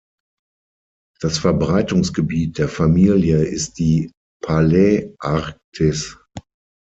Das 1.19 1.37
Verbreitungsgebiet 1.37 2.57
der 2.57 2.67
Familie 2.69 3.43
ist 3.43 3.73
die 3.77 4.11
Paläarktis. 4.43 6.17